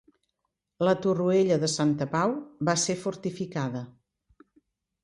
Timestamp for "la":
0.87-0.95